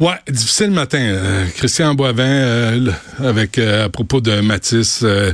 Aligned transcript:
Ouais, 0.00 0.14
difficile 0.30 0.70
matin. 0.70 0.98
Euh, 1.00 1.44
Christian 1.56 1.94
Boivin, 1.94 2.22
euh, 2.24 2.90
avec 3.18 3.58
euh, 3.58 3.86
à 3.86 3.88
propos 3.88 4.20
de 4.20 4.40
Matisse 4.40 5.00
euh, 5.02 5.32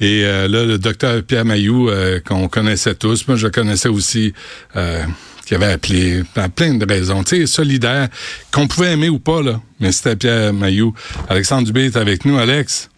et 0.00 0.22
euh, 0.24 0.48
là 0.48 0.64
le 0.64 0.78
docteur 0.78 1.22
Pierre 1.22 1.44
Mailloux 1.44 1.90
euh, 1.90 2.18
qu'on 2.26 2.48
connaissait 2.48 2.94
tous. 2.94 3.28
Moi, 3.28 3.36
je 3.36 3.48
connaissais 3.48 3.88
aussi. 3.88 4.32
Euh, 4.76 5.02
qui 5.44 5.54
avait 5.54 5.72
appelé 5.72 6.24
pour 6.34 6.50
plein 6.50 6.74
de 6.74 6.84
raisons, 6.86 7.24
tu 7.24 7.38
sais, 7.40 7.46
solidaire, 7.46 8.08
qu'on 8.52 8.68
pouvait 8.68 8.92
aimer 8.92 9.08
ou 9.08 9.18
pas 9.18 9.40
là, 9.40 9.58
mais 9.80 9.92
c'était 9.92 10.14
Pierre 10.14 10.52
Mailloux. 10.52 10.92
Alexandre 11.30 11.64
Dubé 11.66 11.86
est 11.86 11.96
avec 11.96 12.26
nous, 12.26 12.36
Alex. 12.36 12.90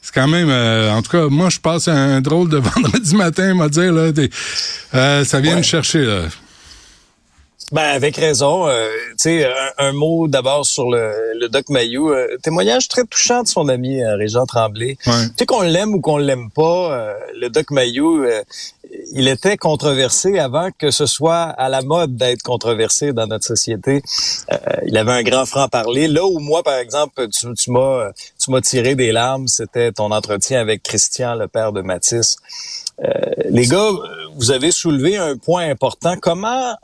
C'est 0.00 0.14
quand 0.14 0.26
même, 0.26 0.48
euh, 0.48 0.90
en 0.90 1.02
tout 1.02 1.10
cas, 1.10 1.26
moi 1.28 1.50
je 1.50 1.58
passe 1.60 1.86
un 1.86 2.22
drôle 2.22 2.48
de 2.48 2.56
vendredi 2.74 3.14
matin, 3.14 3.52
m'a 3.54 3.68
dire 3.68 3.92
là, 3.92 4.10
des- 4.10 4.30
euh, 4.94 5.22
ça 5.26 5.40
vient 5.40 5.52
Ouais. 5.52 5.58
me 5.58 5.62
chercher 5.62 6.02
là. 6.06 6.22
Ben, 7.70 7.82
avec 7.82 8.16
raison. 8.16 8.66
euh, 8.66 8.88
tu 9.10 9.14
sais, 9.18 9.44
un, 9.44 9.88
un 9.88 9.92
mot 9.92 10.26
d'abord 10.26 10.64
sur 10.64 10.90
le, 10.90 11.12
le 11.38 11.48
Doc 11.48 11.68
Mayou. 11.68 12.10
euh, 12.10 12.38
témoignage 12.42 12.88
très 12.88 13.04
touchant 13.04 13.42
de 13.42 13.48
son 13.48 13.68
ami 13.68 14.02
euh, 14.02 14.16
Régent 14.16 14.46
Tremblay. 14.46 14.96
Ouais. 15.06 15.12
Tu 15.28 15.34
sais, 15.40 15.46
qu'on 15.46 15.60
l'aime 15.60 15.94
ou 15.94 16.00
qu'on 16.00 16.16
l'aime 16.16 16.50
pas, 16.50 16.92
euh, 16.92 17.14
le 17.38 17.50
Doc 17.50 17.70
Mayou, 17.70 18.22
euh, 18.24 18.42
il 19.12 19.28
était 19.28 19.58
controversé 19.58 20.38
avant 20.38 20.70
que 20.78 20.90
ce 20.90 21.04
soit 21.04 21.42
à 21.42 21.68
la 21.68 21.82
mode 21.82 22.16
d'être 22.16 22.40
controversé 22.42 23.12
dans 23.12 23.26
notre 23.26 23.44
société. 23.44 24.00
Euh, 24.50 24.56
il 24.86 24.96
avait 24.96 25.12
un 25.12 25.22
grand 25.22 25.44
franc-parler. 25.44 26.08
Là 26.08 26.24
où 26.24 26.38
moi, 26.38 26.62
par 26.62 26.78
exemple, 26.78 27.28
tu, 27.28 27.52
tu 27.52 27.70
m'as 27.70 28.12
tu 28.42 28.50
m'as 28.50 28.62
tiré 28.62 28.94
des 28.94 29.12
larmes, 29.12 29.46
c'était 29.46 29.92
ton 29.92 30.10
entretien 30.10 30.58
avec 30.58 30.82
Christian, 30.82 31.34
le 31.34 31.48
père 31.48 31.72
de 31.72 31.82
Matisse. 31.82 32.36
Euh, 33.04 33.10
les 33.50 33.66
gars, 33.66 33.90
vous 34.36 34.50
avez 34.52 34.70
soulevé 34.70 35.18
un 35.18 35.36
point 35.36 35.68
important. 35.68 36.14
Comment 36.20 36.74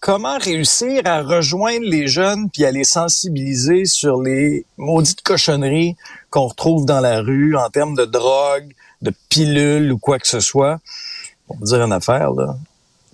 comment 0.00 0.38
réussir 0.38 1.02
à 1.04 1.22
rejoindre 1.22 1.86
les 1.86 2.06
jeunes 2.08 2.50
puis 2.50 2.64
à 2.64 2.70
les 2.70 2.84
sensibiliser 2.84 3.84
sur 3.84 4.20
les 4.22 4.64
maudites 4.76 5.22
cochonneries 5.22 5.96
qu'on 6.30 6.46
retrouve 6.46 6.86
dans 6.86 7.00
la 7.00 7.20
rue 7.20 7.56
en 7.56 7.68
termes 7.70 7.96
de 7.96 8.04
drogue, 8.04 8.72
de 9.02 9.12
pilules 9.28 9.92
ou 9.92 9.98
quoi 9.98 10.18
que 10.18 10.28
ce 10.28 10.40
soit? 10.40 10.78
On 11.48 11.54
va 11.56 11.64
dire 11.66 11.82
une 11.82 11.92
affaire, 11.92 12.32
là. 12.32 12.56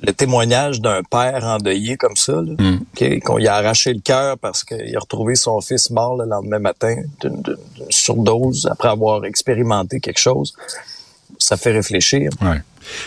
Le 0.02 0.12
témoignage 0.12 0.80
d'un 0.82 1.02
père 1.02 1.44
endeuillé 1.44 1.96
comme 1.96 2.16
ça, 2.16 2.32
là, 2.32 2.52
Mm. 2.58 3.20
Qu'on 3.20 3.38
lui 3.38 3.48
a 3.48 3.54
arraché 3.54 3.92
le 3.94 4.00
cœur 4.00 4.36
parce 4.38 4.62
qu'il 4.64 4.94
a 4.94 4.98
retrouvé 5.00 5.34
son 5.34 5.60
fils 5.60 5.88
mort 5.90 6.16
le 6.16 6.26
lendemain 6.26 6.58
matin 6.58 6.96
d'une 7.20 7.40
d'une- 7.42 7.56
d'une 7.76 7.90
surdose 7.90 8.68
après 8.70 8.88
avoir 8.88 9.24
expérimenté 9.24 10.00
quelque 10.00 10.18
chose, 10.20 10.54
ça 11.38 11.56
fait 11.56 11.72
réfléchir. 11.72 12.30
Ouais. 12.42 12.58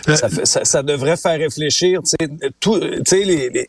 Euh, 0.09 0.15
Ça, 0.15 0.27
ça, 0.43 0.65
ça 0.65 0.81
devrait 0.81 1.17
faire 1.17 1.37
réfléchir. 1.37 2.01
Tu 2.03 2.15
sais, 2.19 2.29
tout- 2.59 2.79
tu 2.79 3.01
sais, 3.05 3.23
les, 3.23 3.49
les, 3.51 3.67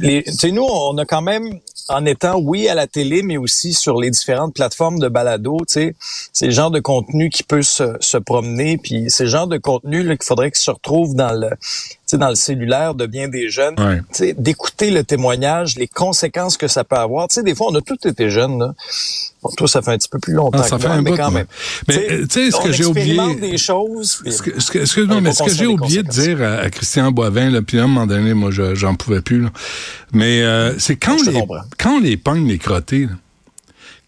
les- 0.00 0.22
tu 0.22 0.32
sais, 0.32 0.50
nous, 0.50 0.64
on 0.64 0.96
a 0.96 1.04
quand 1.04 1.20
même, 1.20 1.58
en 1.88 2.06
étant, 2.06 2.38
oui, 2.40 2.66
à 2.68 2.74
la 2.74 2.86
télé, 2.86 3.22
mais 3.22 3.36
aussi 3.36 3.74
sur 3.74 4.00
les 4.00 4.10
différentes 4.10 4.54
plateformes 4.54 4.98
de 4.98 5.08
balado, 5.08 5.58
tu 5.68 5.74
sais, 5.74 5.94
c'est 6.32 6.46
le 6.46 6.52
genre 6.52 6.70
de 6.70 6.80
contenu 6.80 7.28
qui 7.28 7.42
peut 7.42 7.60
se, 7.60 7.94
se 8.00 8.16
promener, 8.16 8.78
puis 8.78 9.10
c'est 9.10 9.24
le 9.24 9.28
genre 9.30 9.46
de 9.46 9.58
contenu 9.58 10.02
là, 10.02 10.16
qu'il 10.16 10.24
faudrait 10.24 10.50
qu'il 10.50 10.60
se 10.62 10.70
retrouve 10.70 11.14
dans 11.14 11.32
le, 11.38 11.50
tu 11.50 11.56
sais, 12.06 12.16
dans 12.16 12.30
le 12.30 12.36
cellulaire 12.36 12.94
de 12.94 13.04
bien 13.04 13.28
des 13.28 13.50
jeunes. 13.50 13.74
Ouais. 13.78 13.98
Tu 14.14 14.24
sais, 14.28 14.32
d'écouter 14.38 14.90
le 14.90 15.04
témoignage, 15.04 15.76
les 15.76 15.88
conséquences 15.88 16.56
que 16.56 16.68
ça 16.68 16.84
peut 16.84 16.96
avoir. 16.96 17.28
Tu 17.28 17.34
sais, 17.34 17.42
des 17.42 17.54
fois, 17.54 17.66
on 17.70 17.74
a 17.74 17.82
tous 17.82 18.08
été 18.08 18.30
jeunes. 18.30 18.58
Là. 18.58 18.74
Bon, 19.44 19.50
toi, 19.56 19.68
ça 19.68 19.82
fait 19.82 19.90
un 19.92 19.98
petit 19.98 20.08
peu 20.08 20.18
plus 20.18 20.32
longtemps 20.32 20.58
Ah, 20.62 20.66
ça 20.66 20.78
fait 20.78 20.86
un 20.86 21.02
mais 21.02 21.10
bout, 21.10 21.16
quand 21.18 21.30
même. 21.30 21.46
Mais, 21.86 21.94
Tu 21.96 22.26
sais, 22.30 22.40
euh, 22.48 22.50
ce 22.50 22.62
que 22.66 22.72
j'ai 22.72 22.84
oublié- 22.86 23.34
des 23.40 23.58
choses. 23.58 24.22
Excuse-moi, 24.24 25.20
mais 25.20 25.32
ce 25.34 25.42
que 25.42 25.54
j'ai 25.54 25.66
oublié 25.66 26.02
de 26.02 26.08
dire 26.08 26.42
à, 26.42 26.54
à 26.60 26.70
Christian 26.70 27.12
Boivin, 27.12 27.50
là, 27.50 27.60
puis 27.62 27.78
à 27.78 27.84
un 27.84 27.86
moment 27.86 28.06
donné, 28.06 28.32
moi, 28.34 28.50
je- 28.50 28.74
j'en 28.74 28.94
pouvais 28.94 29.20
plus. 29.20 29.42
là. 29.42 29.50
Mais 30.12 30.42
euh, 30.42 30.78
c'est 30.78 30.96
quand 30.96 31.16
les, 31.26 31.44
quand 31.78 32.00
les 32.00 32.16
pogne 32.16 32.48
les 32.48 32.58
crottés, 32.58 33.06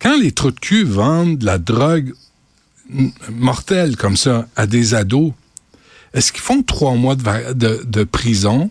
quand 0.00 0.16
les 0.18 0.32
trous 0.32 0.50
de 0.52 0.58
cul 0.60 0.84
vendent 0.84 1.38
de 1.38 1.44
la 1.46 1.58
drogue 1.58 2.12
mortelle 3.30 3.96
comme 3.96 4.16
ça 4.16 4.46
à 4.56 4.66
des 4.66 4.94
ados, 4.94 5.32
est-ce 6.14 6.32
qu'ils 6.32 6.40
font 6.42 6.62
trois 6.62 6.94
mois 6.94 7.14
de, 7.14 7.22
va- 7.22 7.52
de, 7.52 7.82
de 7.86 8.04
prison 8.04 8.70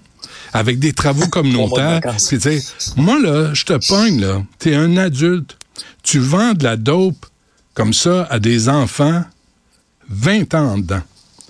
avec 0.54 0.80
des 0.80 0.94
travaux 0.94 1.28
communautaires? 1.28 2.02
Puis 2.28 2.40
tu 2.40 2.60
sais, 2.60 2.64
moi, 2.96 3.20
là, 3.22 3.54
je 3.54 3.66
te 3.66 3.88
pogne, 3.88 4.20
là. 4.22 4.42
T'es 4.60 4.74
un 4.76 4.98
adulte. 4.98 5.58
Tu 6.06 6.20
vends 6.20 6.54
de 6.54 6.64
la 6.64 6.78
dope 6.78 7.26
comme 7.74 7.92
ça 7.92 8.26
à 8.30 8.38
des 8.38 8.70
enfants 8.70 9.24
20 10.10 10.54
ans 10.54 10.78
dedans. 10.78 11.02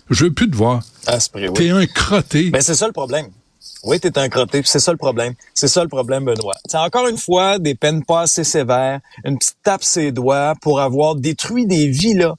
Je 0.10 0.24
veux 0.24 0.34
plus 0.34 0.50
te 0.50 0.56
voir. 0.56 0.82
Ah, 1.08 1.18
oui. 1.36 1.52
T'es 1.54 1.70
un 1.72 1.86
crotté. 1.86 2.52
Ben, 2.52 2.62
c'est 2.62 2.74
ça 2.74 2.88
le 2.88 2.94
problème. 2.94 3.28
Oui, 3.84 4.00
t'es 4.00 4.18
un 4.18 4.30
crotté, 4.30 4.62
c'est 4.64 4.80
ça 4.80 4.92
le 4.92 4.98
problème. 4.98 5.34
C'est 5.54 5.68
ça 5.68 5.84
le 5.84 5.90
problème, 5.90 6.24
Benoît. 6.24 6.56
C'est 6.68 6.78
encore 6.78 7.08
une 7.10 7.18
fois 7.18 7.60
des 7.60 7.76
peines 7.76 8.06
pas 8.06 8.22
assez 8.22 8.46
sévères, 8.46 9.02
une 9.26 9.38
petite 9.38 9.58
tape 9.62 9.84
ses 9.84 10.14
doigts 10.14 10.54
pour 10.62 10.80
avoir 10.80 11.16
détruit 11.16 11.66
des 11.66 11.88
vies, 11.88 12.14
là. 12.14 12.36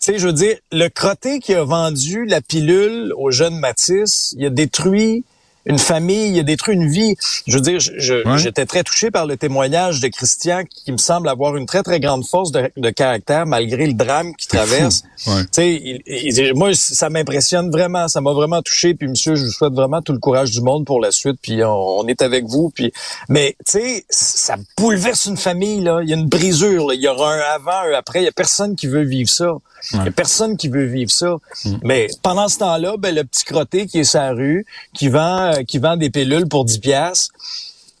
Tu 0.00 0.12
sais, 0.12 0.18
je 0.20 0.28
veux 0.28 0.32
dire, 0.32 0.56
le 0.70 0.88
crotté 0.88 1.40
qui 1.40 1.54
a 1.54 1.64
vendu 1.64 2.24
la 2.24 2.40
pilule 2.40 3.12
au 3.16 3.32
jeune 3.32 3.58
Matisse, 3.58 4.32
il 4.38 4.46
a 4.46 4.50
détruit 4.50 5.24
une 5.68 5.78
famille, 5.78 6.32
il 6.32 6.40
a 6.40 6.42
détruit 6.42 6.74
une 6.74 6.88
vie. 6.88 7.14
Je 7.46 7.54
veux 7.56 7.60
dire, 7.60 7.78
Ouais. 8.26 8.38
j'étais 8.38 8.66
très 8.66 8.82
touché 8.82 9.10
par 9.10 9.26
le 9.26 9.36
témoignage 9.36 10.00
de 10.00 10.08
Christian 10.08 10.62
qui 10.64 10.90
me 10.92 10.96
semble 10.98 11.28
avoir 11.28 11.56
une 11.56 11.66
très, 11.66 11.82
très 11.82 12.00
grande 12.00 12.24
force 12.26 12.50
de, 12.52 12.70
de 12.76 12.90
caractère 12.90 13.46
malgré 13.46 13.86
le 13.86 13.92
drame 13.94 14.34
qu'il 14.34 14.48
traverse. 14.48 15.02
Ouais. 15.26 15.42
Tu 15.42 15.48
sais, 15.52 15.74
il- 15.74 16.02
il 16.06 16.54
moi, 16.54 16.70
ça 16.74 17.10
m'impressionne 17.10 17.70
vraiment, 17.70 18.08
ça 18.08 18.20
m'a 18.20 18.32
vraiment 18.32 18.62
touché. 18.62 18.94
Puis, 18.94 19.08
monsieur, 19.08 19.34
je 19.34 19.44
vous 19.44 19.50
souhaite 19.50 19.72
vraiment 19.74 20.02
tout 20.02 20.12
le 20.12 20.18
courage 20.18 20.50
du 20.50 20.60
monde 20.60 20.84
pour 20.86 21.00
la 21.00 21.10
suite. 21.10 21.36
Puis, 21.42 21.62
on, 21.62 21.98
on 22.00 22.06
est 22.06 22.22
avec 22.22 22.44
vous. 22.46 22.70
Puis, 22.74 22.92
mais 23.28 23.56
tu 23.66 23.72
sais, 23.78 24.04
ça 24.08 24.56
bouleverse 24.76 25.26
une 25.26 25.36
famille 25.36 25.80
là. 25.82 26.00
Il 26.02 26.08
y 26.08 26.12
a 26.12 26.16
une 26.16 26.28
brisure. 26.28 26.88
là. 26.88 26.94
Il 26.94 27.00
y 27.00 27.08
aura 27.08 27.32
un 27.34 27.40
avant, 27.54 27.90
un 27.90 27.92
après. 27.96 28.22
Il 28.22 28.24
y 28.24 28.28
a 28.28 28.32
personne 28.32 28.74
qui 28.76 28.86
veut 28.86 29.04
vivre 29.04 29.28
ça. 29.30 29.52
Il 29.92 30.04
y 30.04 30.08
a 30.08 30.10
personne 30.10 30.56
qui 30.56 30.68
veut 30.68 30.86
vivre 30.86 31.10
ça. 31.10 31.36
Mais 31.84 32.08
pendant 32.22 32.48
ce 32.48 32.58
temps-là, 32.58 32.96
ben, 32.98 33.14
le 33.14 33.22
petit 33.22 33.44
crotté 33.44 33.86
qui 33.86 34.00
est 34.00 34.04
sa 34.04 34.30
rue, 34.32 34.66
qui 34.92 35.08
vend, 35.08 35.52
euh, 35.52 35.57
qui 35.66 35.78
vend 35.78 35.96
des 35.96 36.10
pilules 36.10 36.46
pour 36.48 36.64
10 36.64 36.78
piastres. 36.78 37.34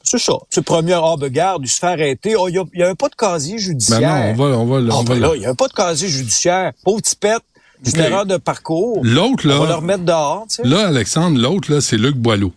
C'est 0.02 0.18
ça. 0.18 0.34
C'est 0.48 0.62
premier, 0.62 0.94
ah, 0.94 1.16
ben, 1.18 1.28
garde, 1.28 1.62
il 1.64 1.68
se 1.68 1.78
fait 1.78 1.86
arrêter. 1.86 2.34
Oh, 2.36 2.48
il 2.48 2.62
y 2.74 2.82
a, 2.82 2.88
un 2.88 2.94
pas 2.94 3.08
de 3.08 3.14
casier 3.14 3.56
Ben 3.56 3.60
judiciaire. 3.62 4.00
non, 4.00 4.30
on 4.30 4.34
va, 4.34 4.58
on 4.58 4.64
va, 4.64 4.76
Ah, 4.90 4.96
on 4.96 5.02
va 5.02 5.14
ben 5.14 5.20
là. 5.20 5.28
là, 5.28 5.34
il 5.36 5.40
n'y 5.40 5.46
a 5.46 5.54
pas 5.54 5.68
de 5.68 5.72
casier 5.74 6.08
judiciaire. 6.08 6.72
Pauvre 6.82 7.02
petit 7.02 7.16
pète, 7.16 7.42
c'est 7.82 7.94
une 7.96 8.04
erreur 8.04 8.24
de 8.26 8.38
parcours. 8.38 9.00
L'autre, 9.02 9.44
On 9.46 9.58
va 9.58 9.64
le 9.64 9.68
là, 9.70 9.76
remettre 9.76 10.04
dehors, 10.04 10.46
tu 10.48 10.56
sais. 10.56 10.62
là, 10.68 10.86
Alexandre, 10.88 11.38
l'autre, 11.38 11.70
là, 11.72 11.80
c'est 11.80 11.98
Luc 11.98 12.16
Boileau. 12.16 12.52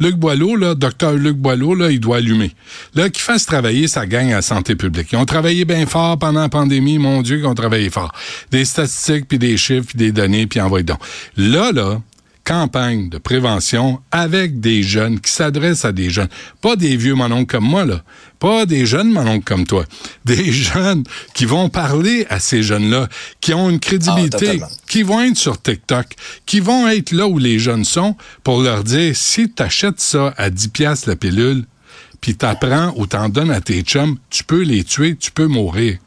Luc 0.00 0.16
Boileau, 0.16 0.56
là, 0.56 0.74
docteur 0.74 1.12
Luc 1.12 1.36
Boileau, 1.36 1.74
là, 1.74 1.90
il 1.90 2.00
doit 2.00 2.16
allumer. 2.16 2.52
Là, 2.94 3.10
qu'il 3.10 3.20
fasse 3.22 3.44
travailler 3.44 3.86
sa 3.86 4.06
gang 4.06 4.32
à 4.32 4.36
la 4.36 4.42
santé 4.42 4.74
publique. 4.74 5.08
Ils 5.12 5.16
ont 5.18 5.26
travaillé 5.26 5.66
bien 5.66 5.84
fort 5.84 6.18
pendant 6.18 6.40
la 6.40 6.48
pandémie, 6.48 6.98
mon 6.98 7.20
Dieu, 7.20 7.36
qu'ils 7.36 7.46
ont 7.46 7.54
travaillé 7.54 7.90
fort. 7.90 8.10
Des 8.50 8.64
statistiques, 8.64 9.28
puis 9.28 9.38
des 9.38 9.58
chiffres, 9.58 9.86
puis 9.88 9.98
des 9.98 10.10
données, 10.10 10.46
puis 10.46 10.58
envoyez 10.60 10.84
donc. 10.84 10.98
Là, 11.36 11.70
là, 11.72 12.00
campagne 12.44 13.08
de 13.08 13.18
prévention 13.18 14.00
avec 14.10 14.60
des 14.60 14.82
jeunes 14.82 15.20
qui 15.20 15.32
s'adressent 15.32 15.84
à 15.84 15.92
des 15.92 16.10
jeunes. 16.10 16.28
Pas 16.60 16.76
des 16.76 16.96
vieux 16.96 17.14
mononcles 17.14 17.46
comme 17.46 17.64
moi, 17.64 17.84
là. 17.84 18.02
Pas 18.38 18.66
des 18.66 18.86
jeunes 18.86 19.10
mononcles 19.10 19.44
comme 19.44 19.66
toi. 19.66 19.84
Des 20.24 20.50
jeunes 20.50 21.04
qui 21.34 21.44
vont 21.44 21.68
parler 21.68 22.26
à 22.30 22.40
ces 22.40 22.62
jeunes-là, 22.62 23.08
qui 23.40 23.52
ont 23.52 23.68
une 23.68 23.80
crédibilité, 23.80 24.38
totalement. 24.38 24.68
qui 24.88 25.02
vont 25.02 25.20
être 25.20 25.36
sur 25.36 25.60
TikTok, 25.60 26.06
qui 26.46 26.60
vont 26.60 26.88
être 26.88 27.12
là 27.12 27.26
où 27.26 27.38
les 27.38 27.58
jeunes 27.58 27.84
sont 27.84 28.16
pour 28.42 28.62
leur 28.62 28.82
dire 28.82 29.14
si 29.14 29.52
tu 29.52 29.62
achètes 29.62 30.00
ça 30.00 30.32
à 30.38 30.48
10 30.48 30.68
pièces 30.68 31.06
la 31.06 31.16
pilule, 31.16 31.64
puis 32.20 32.34
t'apprends 32.34 32.92
ou 32.96 33.06
t'en 33.06 33.28
donnes 33.28 33.50
à 33.50 33.60
tes 33.60 33.82
chums, 33.82 34.16
tu 34.30 34.44
peux 34.44 34.62
les 34.62 34.84
tuer, 34.84 35.16
tu 35.16 35.30
peux 35.30 35.46
mourir. 35.46 35.98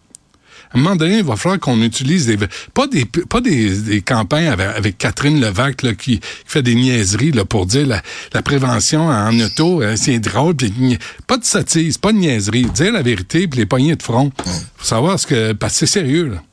À 0.73 0.77
un 0.77 0.81
moment 0.81 0.95
donné, 0.95 1.17
il 1.19 1.23
va 1.23 1.35
falloir 1.35 1.59
qu'on 1.59 1.81
utilise 1.81 2.25
des 2.25 2.37
pas 2.73 2.87
des 2.87 3.05
pas 3.05 3.41
des, 3.41 3.79
des 3.79 4.01
campagnes 4.01 4.47
avec, 4.47 4.67
avec 4.75 4.97
Catherine 4.97 5.39
Levac 5.39 5.83
là, 5.83 5.93
qui 5.93 6.19
fait 6.45 6.63
des 6.63 6.75
niaiseries 6.75 7.31
là, 7.31 7.45
pour 7.45 7.65
dire 7.65 7.85
la, 7.85 8.01
la 8.33 8.41
prévention 8.41 9.07
en 9.07 9.39
auto, 9.39 9.81
hein, 9.81 9.95
c'est 9.95 10.19
drôle, 10.19 10.55
pis, 10.55 10.97
pas 11.27 11.37
de 11.37 11.45
sottise, 11.45 11.97
pas 11.97 12.11
de 12.11 12.17
niaiserie, 12.17 12.65
dire 12.65 12.91
la 12.91 13.03
vérité 13.03 13.47
puis 13.47 13.59
les 13.59 13.65
poignées 13.65 13.95
de 13.95 14.03
front. 14.03 14.31
Faut 14.77 14.85
savoir 14.85 15.19
ce 15.19 15.27
que 15.27 15.53
parce 15.53 15.73
que 15.73 15.85
c'est 15.85 15.99
sérieux 15.99 16.29
là. 16.29 16.43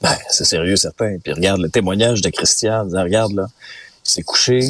Ben, 0.00 0.16
c'est 0.30 0.44
sérieux, 0.44 0.76
certain. 0.76 1.16
Puis 1.22 1.32
regarde 1.32 1.60
le 1.60 1.68
témoignage 1.68 2.20
de 2.20 2.30
Christian, 2.30 2.88
regarde, 2.88 3.32
là, 3.32 3.46
il 4.06 4.10
s'est 4.10 4.22
couché, 4.22 4.60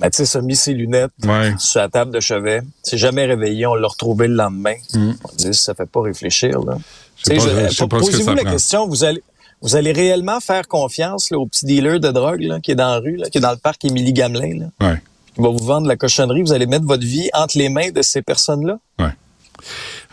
Mathis 0.00 0.34
a 0.36 0.40
mis 0.40 0.56
ses 0.56 0.72
lunettes 0.74 1.10
Ouais. 1.24 1.54
sur 1.58 1.80
la 1.80 1.88
table 1.88 2.10
de 2.12 2.20
chevet, 2.20 2.62
s'est 2.82 2.98
jamais 2.98 3.26
réveillé, 3.26 3.66
on 3.66 3.74
l'a 3.74 3.86
retrouvé 3.88 4.28
le 4.28 4.34
lendemain. 4.34 4.74
Mm. 4.94 5.12
On 5.24 5.36
dit, 5.36 5.54
ça 5.54 5.74
fait 5.74 5.86
pas 5.86 6.00
réfléchir, 6.02 6.60
là. 6.60 6.78
Je 7.18 7.30
que 7.30 7.84
Posez-vous 7.84 8.34
la 8.34 8.44
question, 8.44 8.86
vous 8.88 9.04
allez, 9.04 9.22
vous 9.60 9.76
allez 9.76 9.92
réellement 9.92 10.40
faire 10.40 10.66
confiance 10.68 11.30
là, 11.30 11.38
au 11.38 11.46
petit 11.46 11.66
dealer 11.66 12.00
de 12.00 12.10
drogue 12.10 12.40
là, 12.40 12.60
qui 12.60 12.70
est 12.70 12.74
dans 12.76 12.90
la 12.92 12.98
rue, 12.98 13.16
là, 13.16 13.28
qui 13.28 13.38
est 13.38 13.42
dans 13.42 13.50
le 13.50 13.58
parc 13.58 13.84
Émilie 13.84 14.14
Gamelin, 14.14 14.58
là, 14.80 14.88
Ouais. 14.88 15.02
qui 15.34 15.42
va 15.42 15.48
vous 15.50 15.58
vendre 15.64 15.86
la 15.86 15.96
cochonnerie, 15.96 16.40
vous 16.42 16.52
allez 16.52 16.66
mettre 16.66 16.86
votre 16.86 17.04
vie 17.04 17.28
entre 17.34 17.58
les 17.58 17.68
mains 17.68 17.90
de 17.90 18.00
ces 18.00 18.22
personnes-là? 18.22 18.78
Ouais. 18.98 19.10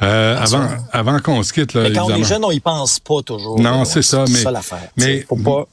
Euh, 0.04 0.38
avant, 0.40 0.68
avant 0.92 1.20
qu'on 1.20 1.42
se 1.42 1.52
quitte, 1.52 1.74
là, 1.74 1.82
Mais 1.84 1.92
quand 1.92 2.04
on 2.06 2.10
est 2.10 2.20
évidemment. 2.20 2.24
jeune, 2.26 2.46
on 2.46 2.52
y 2.52 2.60
pense 2.60 3.00
pas 3.00 3.22
toujours. 3.26 3.60
Non, 3.60 3.84
c'est 3.84 4.04
ça, 4.04 4.26
mais- 4.28 4.34
C'est 4.36 4.44
ça 4.44 4.52
l'affaire. 4.52 4.90
mais- 4.96 5.26
pas... 5.44 5.68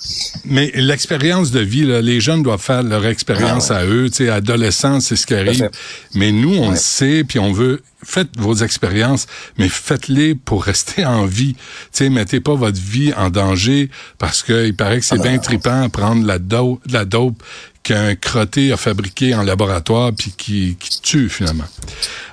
Mais 0.47 0.73
l'expérience 0.77 1.51
de 1.51 1.61
vie, 1.61 1.85
là, 1.85 2.01
les 2.01 2.21
jeunes 2.21 2.43
doivent 2.43 2.61
faire 2.63 2.83
leur 2.83 3.05
expérience 3.05 3.71
Ah 3.71 3.79
à 3.81 3.85
eux. 3.85 4.09
Tu 4.09 4.25
sais, 4.25 4.31
adolescents, 4.31 5.01
c'est 5.01 5.17
ce 5.17 5.27
qui 5.27 5.35
arrive. 5.35 5.69
Mais 6.15 6.33
nous, 6.33 6.55
on 6.57 6.63
Ouais. 6.69 6.71
le 6.71 6.77
sait, 6.77 7.23
puis 7.25 7.39
on 7.39 7.53
veut. 7.53 7.83
Faites 8.07 8.39
vos 8.39 8.55
expériences, 8.57 9.27
mais 9.59 9.69
faites-les 9.69 10.35
pour 10.35 10.65
rester 10.65 11.05
en 11.07 11.25
vie. 11.25 11.55
Tu 11.55 11.61
sais, 11.93 12.09
mettez 12.11 12.41
pas 12.41 12.55
votre 12.55 12.79
vie 12.81 13.13
en 13.15 13.31
danger 13.31 13.91
parce 14.19 14.43
que 14.43 14.67
il 14.67 14.75
paraît 14.77 15.01
que 15.01 15.05
c'est 15.07 15.15
Ah 15.15 15.19
ben 15.19 15.23
bien 15.25 15.37
non. 15.37 15.43
trippant 15.43 15.83
à 15.83 15.89
prendre 15.89 16.27
la 16.27 16.39
dope, 16.39 16.81
la 16.91 17.05
dope 17.07 17.43
qu'un 17.85 18.17
crotté 18.17 18.73
a 18.73 18.77
fabriqué 18.77 19.35
en 19.35 19.43
laboratoire 19.43 20.11
puis 20.17 20.33
qui, 20.37 20.77
qui 20.81 21.01
tue 21.01 21.29
finalement. 21.29 21.65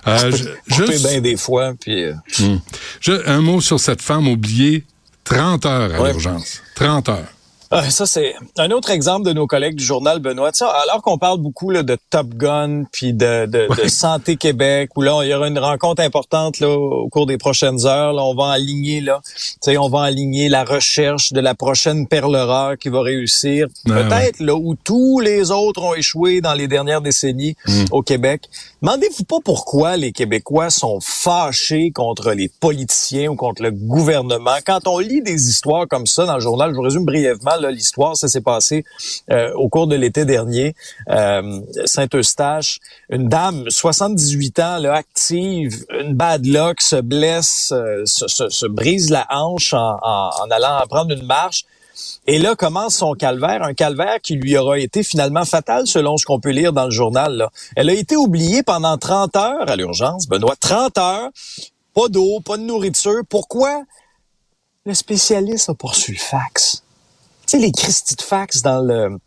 Euh, 0.08 0.32
juste- 0.68 1.08
bien 1.08 1.22
des 1.22 1.38
fois, 1.38 1.74
puis... 1.80 2.06
euh, 2.06 2.14
Hmm. 2.40 2.58
Je- 3.02 3.28
un 3.30 3.42
mot 3.42 3.62
sur 3.62 3.80
cette 3.80 4.02
femme 4.02 4.28
oubliée. 4.28 4.84
30 5.24 5.66
heures 5.68 5.94
à 5.94 6.02
Ouais. 6.02 6.10
l'urgence. 6.12 6.62
30 6.76 7.08
heures. 7.10 7.28
Ah, 7.74 7.90
ça, 7.90 8.06
c'est 8.06 8.36
un 8.58 8.70
autre 8.72 8.90
exemple 8.92 9.26
de 9.26 9.34
nos 9.34 9.48
collègues 9.48 9.76
du 9.76 9.84
journal 9.84 10.20
Benoît. 10.20 10.52
Tu 10.52 10.60
sais, 10.60 10.66
alors 10.66 11.02
qu'on 11.02 11.18
parle 11.18 11.40
beaucoup 11.40 11.70
là, 11.70 11.84
de 11.84 11.98
Top 12.10 12.28
Gun 12.36 12.84
puis 12.92 13.14
de, 13.14 13.46
de, 13.46 13.68
de 13.82 13.88
Santé 13.88 14.36
Québec, 14.36 14.90
où 14.98 15.02
là, 15.02 15.22
il 15.24 15.30
y 15.30 15.34
aura 15.34 15.48
une 15.48 15.58
rencontre 15.58 16.02
importante 16.02 16.60
là, 16.60 16.68
au 16.70 17.08
cours 17.10 17.26
des 17.28 17.38
prochaines 17.38 17.86
heures. 17.86 18.12
Là, 18.12 18.24
on 18.24 18.36
va 18.36 18.50
aligner 18.52 19.00
là, 19.00 19.22
tu 19.24 19.32
sais, 19.62 19.78
on 19.78 19.88
va 19.88 20.02
aligner 20.04 20.50
la 20.50 20.64
recherche 20.66 21.32
de 21.32 21.40
la 21.40 21.56
prochaine 21.56 22.08
perle 22.08 22.36
rare 22.36 22.78
qui 22.78 22.90
va 22.90 23.02
réussir. 23.02 23.68
Ah, 23.90 23.94
Peut-être 24.04 24.40
là 24.42 24.54
où 24.56 24.76
tous 24.76 25.20
les 25.22 25.52
autres 25.52 25.82
ont 25.82 25.94
échoué 25.96 26.42
dans 26.42 26.54
les 26.54 26.68
dernières 26.68 27.02
décennies 27.02 27.56
Mm. 27.68 27.86
au 27.92 28.02
Québec. 28.02 28.44
Demandez-vous 28.82 29.24
pas 29.24 29.38
pourquoi 29.46 29.96
les 29.96 30.12
Québécois 30.12 30.70
sont 30.70 31.00
fâchés 31.02 31.92
contre 31.92 32.32
les 32.32 32.50
politiciens 32.50 33.30
ou 33.30 33.36
contre 33.36 33.62
le 33.64 33.72
gouvernement. 33.72 34.56
Quand 34.66 34.88
on 34.88 35.00
lit 35.00 35.22
des 35.22 35.48
histoires 35.50 35.88
comme 35.88 36.08
ça 36.08 36.26
dans 36.26 36.36
le 36.36 36.40
journal, 36.42 36.72
je 36.72 36.76
vous 36.76 36.82
résume 36.82 37.06
brièvement 37.06 37.56
l'histoire. 37.70 38.16
Ça 38.18 38.28
s'est 38.28 38.42
passé 38.42 38.84
euh, 39.32 39.54
au 39.54 39.70
cours 39.70 39.88
de 39.88 39.96
l'été 39.96 40.26
dernier. 40.26 40.74
Euh, 41.10 41.60
Saint-Eustache, 41.86 42.80
une 43.10 43.28
dame, 43.30 43.70
78 43.70 44.60
ans, 44.60 44.84
active, 44.86 45.86
une 46.00 46.14
bad 46.16 46.46
luck, 46.46 46.82
se 46.82 46.96
blesse, 46.96 47.72
euh, 47.72 48.04
se, 48.06 48.28
se- 48.28 48.50
se 48.50 48.66
brise 48.66 49.10
la 49.10 49.28
hanche 49.30 49.74
en, 49.74 49.98
allant 50.50 50.80
prendre 50.90 51.12
une 51.14 51.26
marche. 51.26 51.66
Et 52.26 52.40
là 52.40 52.56
commence 52.56 52.96
son 52.96 53.14
calvaire, 53.14 53.62
un 53.64 53.74
calvaire 53.74 54.20
qui 54.22 54.36
lui 54.36 54.58
aura 54.58 54.80
été 54.80 55.04
finalement 55.04 55.46
fatal 55.46 55.86
selon 55.88 56.18
ce 56.18 56.26
qu'on 56.26 56.40
peut 56.40 56.50
lire 56.52 56.74
dans 56.74 56.86
le 56.86 56.92
journal. 56.92 57.48
Elle 57.76 57.90
a 57.90 57.94
été 57.94 58.16
oubliée 58.16 58.64
pendant 58.64 58.98
30 58.98 59.36
heures 59.36 59.70
à 59.70 59.76
l'urgence, 59.76 60.28
Benoît, 60.28 60.56
30 60.60 60.98
heures, 60.98 61.30
pas 61.94 62.08
d'eau, 62.08 62.40
pas 62.40 62.58
de 62.58 62.64
nourriture. 62.64 63.22
Pourquoi? 63.30 63.84
Le 64.86 64.94
spécialiste 64.94 65.70
a 65.70 65.74
poursu 65.74 66.14
le 66.14 66.18
fax. 66.20 66.84
Sais, 67.52 67.58
les 67.58 67.74
Christy 67.74 68.16
de 68.16 68.22
fax 68.22 68.62
dans 68.62 68.80
le 68.80 69.18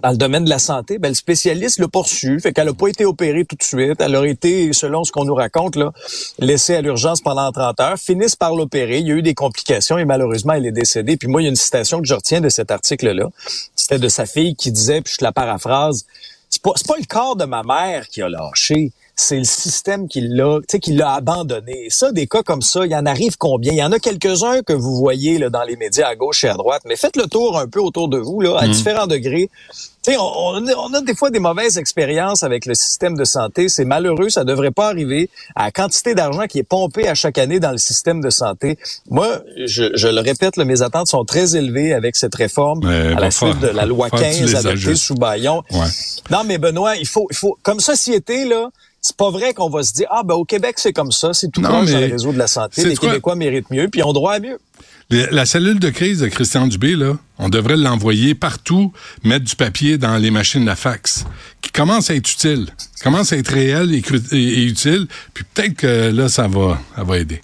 dans 0.00 0.10
le 0.10 0.16
domaine 0.16 0.44
de 0.44 0.50
la 0.50 0.60
santé, 0.60 0.98
ben, 0.98 1.08
le 1.08 1.16
spécialiste 1.16 1.80
l'a 1.80 1.88
poursu, 1.88 2.38
fait 2.38 2.52
qu'elle 2.52 2.68
n'a 2.68 2.74
pas 2.74 2.86
été 2.86 3.04
opérée 3.04 3.44
tout 3.44 3.56
de 3.56 3.62
suite. 3.64 4.00
Elle 4.00 4.14
aurait 4.14 4.30
été, 4.30 4.72
selon 4.72 5.02
ce 5.02 5.10
qu'on 5.10 5.24
nous 5.24 5.34
raconte, 5.34 5.74
là, 5.74 5.90
laissée 6.38 6.76
à 6.76 6.80
l'urgence 6.80 7.20
pendant 7.20 7.50
30 7.50 7.80
heures, 7.80 7.98
finissent 7.98 8.36
par 8.36 8.54
l'opérer. 8.54 9.00
Il 9.00 9.08
y 9.08 9.10
a 9.10 9.16
eu 9.16 9.22
des 9.22 9.34
complications 9.34 9.98
et 9.98 10.04
malheureusement, 10.04 10.52
elle 10.52 10.66
est 10.66 10.70
décédée. 10.70 11.16
Puis 11.16 11.26
moi, 11.26 11.42
il 11.42 11.46
y 11.46 11.48
a 11.48 11.50
une 11.50 11.56
citation 11.56 12.00
que 12.00 12.06
je 12.06 12.14
retiens 12.14 12.40
de 12.40 12.50
cet 12.50 12.70
article-là. 12.70 13.30
C'était 13.74 13.98
de 13.98 14.08
sa 14.08 14.26
fille 14.26 14.54
qui 14.54 14.70
disait, 14.70 15.00
puis 15.00 15.14
je 15.18 15.24
la 15.24 15.32
paraphrase, 15.32 16.06
c'est 16.48 16.62
pas, 16.62 16.74
pas 16.86 16.94
le 16.96 17.06
corps 17.06 17.34
de 17.34 17.46
ma 17.46 17.64
mère 17.64 18.06
qui 18.06 18.22
a 18.22 18.28
lâché. 18.28 18.92
C'est 19.18 19.38
le 19.38 19.44
système 19.44 20.08
qui 20.08 20.20
l'a, 20.20 20.58
tu 20.60 20.64
sais, 20.72 20.78
qui 20.78 20.92
l'a 20.92 21.14
abandonné. 21.14 21.86
Et 21.86 21.90
ça, 21.90 22.12
des 22.12 22.26
cas 22.26 22.42
comme 22.42 22.60
ça, 22.60 22.84
il 22.84 22.92
y 22.92 22.96
en 22.96 23.06
arrive 23.06 23.38
combien? 23.38 23.72
Il 23.72 23.78
y 23.78 23.82
en 23.82 23.90
a 23.92 23.98
quelques-uns 23.98 24.60
que 24.62 24.74
vous 24.74 24.94
voyez 24.96 25.38
là, 25.38 25.48
dans 25.48 25.62
les 25.62 25.76
médias 25.76 26.06
à 26.08 26.14
gauche 26.16 26.44
et 26.44 26.48
à 26.48 26.54
droite, 26.54 26.82
mais 26.84 26.96
faites 26.96 27.16
le 27.16 27.26
tour 27.26 27.58
un 27.58 27.66
peu 27.66 27.80
autour 27.80 28.08
de 28.08 28.18
vous, 28.18 28.42
là, 28.42 28.58
à 28.58 28.68
différents 28.68 29.06
degrés. 29.06 29.48
Tu 30.04 30.12
sais, 30.12 30.18
on, 30.18 30.22
on 30.22 30.94
a, 30.94 31.00
des 31.00 31.14
fois 31.14 31.30
des 31.30 31.38
mauvaises 31.38 31.78
expériences 31.78 32.42
avec 32.42 32.66
le 32.66 32.74
système 32.74 33.16
de 33.16 33.24
santé. 33.24 33.70
C'est 33.70 33.86
malheureux, 33.86 34.28
ça 34.28 34.44
devrait 34.44 34.70
pas 34.70 34.88
arriver. 34.88 35.30
À 35.54 35.64
la 35.64 35.70
quantité 35.72 36.14
d'argent 36.14 36.46
qui 36.46 36.58
est 36.58 36.62
pompée 36.62 37.08
à 37.08 37.14
chaque 37.14 37.38
année 37.38 37.58
dans 37.58 37.72
le 37.72 37.78
système 37.78 38.20
de 38.20 38.28
santé. 38.30 38.78
Moi, 39.08 39.40
je, 39.64 39.84
je 39.94 40.08
le 40.08 40.20
répète, 40.20 40.58
là, 40.58 40.66
mes 40.66 40.82
attentes 40.82 41.08
sont 41.08 41.24
très 41.24 41.56
élevées 41.56 41.94
avec 41.94 42.16
cette 42.16 42.34
réforme 42.34 42.80
Mais 42.84 43.14
à 43.16 43.18
la 43.18 43.30
faire- 43.30 43.48
suite 43.48 43.60
de 43.60 43.68
la 43.68 43.86
loi 43.92 44.10
faire 44.10 44.20
que 44.20 44.24
tu 44.26 44.40
15 44.42 44.42
les 44.42 44.56
adoptée 44.56 44.94
sous 44.94 45.14
Bayon. 45.14 45.62
Ouais. 45.72 45.86
Non, 46.30 46.42
mais 46.44 46.58
Benoît, 46.58 46.96
il 46.96 47.06
faut, 47.08 47.26
il 47.30 47.36
faut, 47.36 47.56
comme 47.62 47.80
société, 47.80 48.44
là, 48.44 48.68
c'est 49.06 49.16
pas 49.16 49.30
vrai 49.30 49.54
qu'on 49.54 49.70
va 49.70 49.82
se 49.84 49.92
dire, 49.92 50.08
ah, 50.10 50.22
ben, 50.24 50.34
au 50.34 50.44
Québec, 50.44 50.74
c'est 50.78 50.92
comme 50.92 51.12
ça, 51.12 51.32
c'est 51.32 51.48
tout 51.52 51.60
Non, 51.60 51.68
proche 51.68 51.92
dans 51.92 52.00
le 52.00 52.06
réseau 52.06 52.32
de 52.32 52.38
la 52.38 52.48
santé. 52.48 52.84
Les 52.84 52.96
quoi? 52.96 53.08
Québécois 53.10 53.36
méritent 53.36 53.70
mieux, 53.70 53.86
puis 53.88 54.02
ont 54.02 54.12
droit 54.12 54.32
à 54.34 54.40
mieux. 54.40 54.58
Les- 55.10 55.28
La 55.30 55.46
cellule 55.46 55.78
de 55.78 55.90
crise 55.90 56.18
de 56.18 56.26
Christian 56.26 56.66
Dubé, 56.66 56.96
là, 56.96 57.16
on 57.38 57.48
devrait 57.48 57.76
l'envoyer 57.76 58.34
partout, 58.34 58.92
mettre 59.22 59.44
du 59.44 59.54
papier 59.54 59.96
dans 59.98 60.16
les 60.16 60.32
machines 60.32 60.68
à 60.68 60.74
fax, 60.74 61.24
qui 61.62 61.70
commence 61.70 62.10
à 62.10 62.16
être 62.16 62.28
utile, 62.28 62.66
commence 63.04 63.32
à 63.32 63.36
être 63.36 63.52
réel 63.52 63.94
et, 63.94 64.00
cru- 64.00 64.20
et- 64.32 64.36
et 64.36 64.64
utile, 64.64 65.06
puis 65.32 65.44
peut-être 65.54 65.74
que 65.76 66.10
là, 66.10 66.28
ça 66.28 66.48
va, 66.48 66.80
ça 66.96 67.04
va 67.04 67.18
aider. 67.18 67.40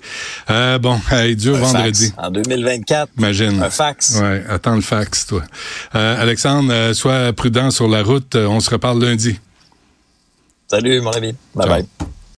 Euh, 0.50 0.78
bon, 0.80 0.98
hey, 1.12 1.36
Dieu 1.36 1.54
Un 1.54 1.58
vendredi. 1.58 2.06
fax. 2.16 2.26
En 2.26 2.30
2024. 2.32 3.12
Imagine. 3.16 3.62
Un 3.62 3.70
fax. 3.70 4.18
Ouais, 4.20 4.42
attends 4.48 4.74
le 4.74 4.80
fax, 4.80 5.26
toi. 5.26 5.42
Euh, 5.94 6.20
Alexandre, 6.20 6.72
euh, 6.72 6.94
sois 6.94 7.32
prudent 7.32 7.70
sur 7.70 7.86
la 7.86 8.02
route. 8.02 8.34
On 8.34 8.58
se 8.58 8.70
reparle 8.70 9.00
lundi. 9.04 9.38
Salut, 10.72 11.02
mon 11.02 11.12
ami. 11.12 11.36
Bye 11.54 11.64
Ciao. 11.66 11.68
bye. 11.68 11.86